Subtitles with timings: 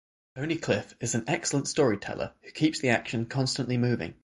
[0.35, 4.15] Tony Cliff is an excellent storyteller who keeps the action constantly moving.